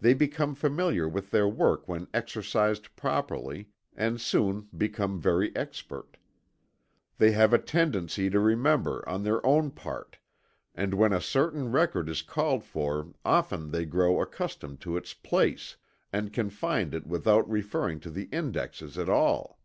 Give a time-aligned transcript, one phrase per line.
[0.00, 6.16] They become familiar with their work when exercised properly, and soon become very expert.
[7.18, 10.18] They have a tendency to remember, on their own part,
[10.74, 15.76] and when a certain record is called for often they grow accustomed to its place,
[16.12, 19.60] and can find it without referring to the indexes at all.